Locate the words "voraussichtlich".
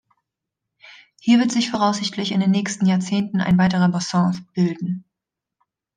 1.69-2.31